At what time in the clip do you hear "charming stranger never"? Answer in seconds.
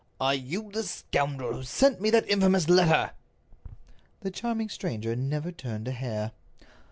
4.31-5.51